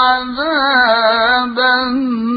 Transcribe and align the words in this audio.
عذاب 0.00 1.58
النار. 1.88 2.36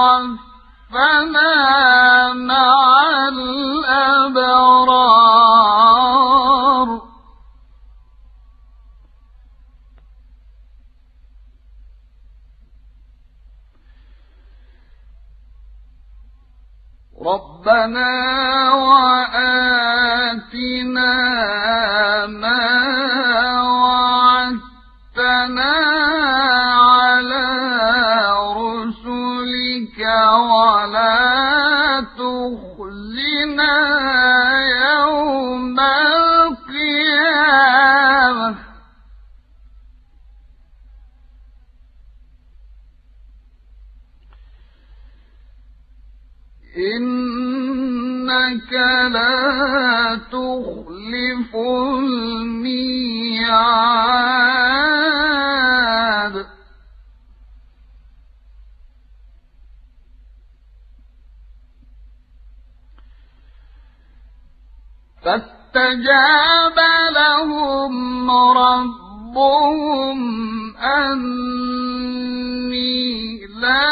وتوفنا 0.00 0.70
إنك 48.50 48.72
لا 49.12 50.20
تخلف 50.32 51.56
الميعاد. 51.56 52.30
فاستجاب 65.22 66.78
لهم 67.14 68.30
ربهم 68.30 70.20
أني 70.76 72.20
لا 73.46 73.89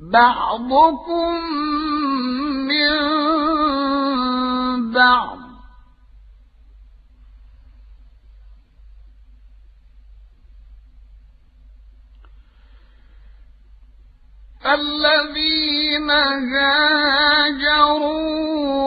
بعضكم 0.00 1.34
من 2.68 2.90
بعض. 4.92 5.40
الذين 14.66 16.10
هاجروا 16.50 17.60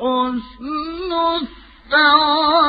حسن 0.00 1.10
الثواب. 1.92 2.62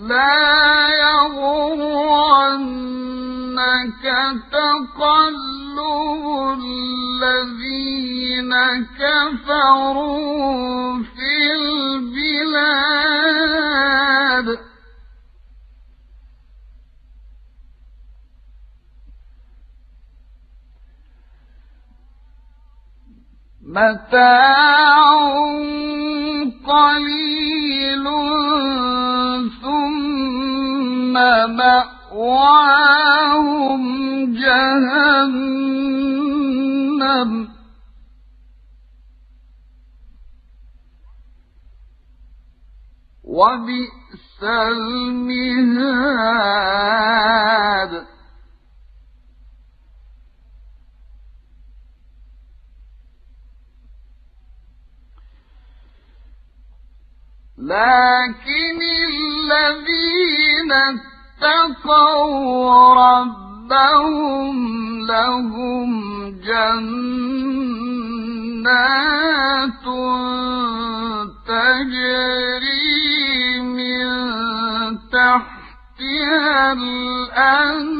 لا 0.00 0.88
يغرنك 1.04 1.60
تقلب 4.52 5.60
الذين 7.20 8.52
كفروا 8.98 10.22
في 11.02 11.32
البلاد. 11.60 12.48
متاع 23.62 25.10
قليل 26.66 28.06
مأواهم 31.46 32.70
جهنم. 34.34 35.60
وبئس 43.24 44.42
المهاد. 44.42 45.40
لكن 57.58 58.80
الذين 59.50 60.72
اتقوا 61.42 62.94
ربهم 62.94 64.56
لهم 65.06 65.90
جنات 66.30 67.10
تجري 71.46 73.00
من 73.60 74.06
تحتها 75.10 76.72
الأنهار. 76.72 77.90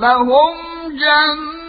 لهم 0.00 0.56
جنات 0.88 1.60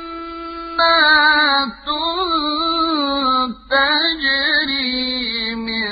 تجري 3.72 5.56
من 5.56 5.92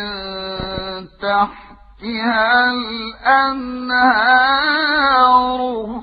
تحتها 1.21 2.71
الأنهار 2.71 3.99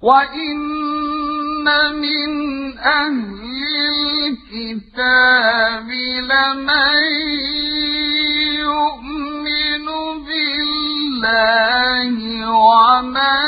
وإن 0.02 0.58
من 1.98 2.30
أهل 2.78 4.05
الكتاب 4.26 5.88
لمن 6.30 6.96
يؤمن 8.58 9.86
بالله 10.26 12.14
وما 12.50 13.38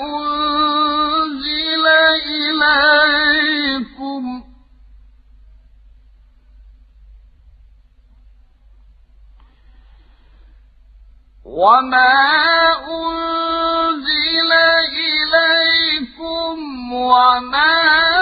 أنزل 0.00 1.86
إليكم 2.36 4.22
وما 11.44 12.14
أنزل 12.88 14.52
إليكم 15.06 16.56
وما 16.92 18.15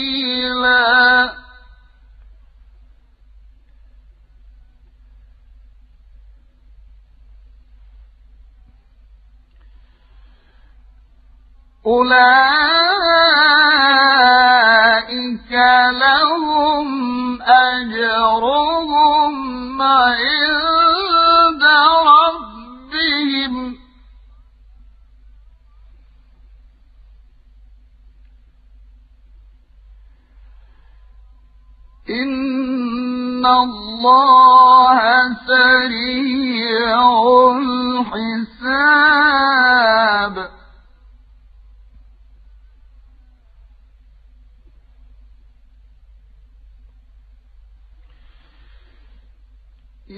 أولئك 11.86 12.89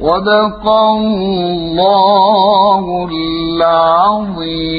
صدق 0.00 0.68
الله 0.68 1.84
العظيم. 3.08 4.76